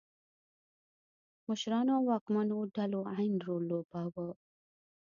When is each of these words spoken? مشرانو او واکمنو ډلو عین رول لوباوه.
مشرانو 1.47 1.91
او 1.97 2.03
واکمنو 2.11 2.57
ډلو 2.75 3.01
عین 3.15 3.33
رول 3.47 3.63
لوباوه. 3.71 4.27